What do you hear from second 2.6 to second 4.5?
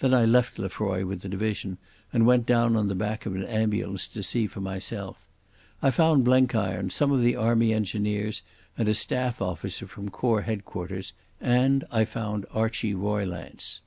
on the back of an ambulance to see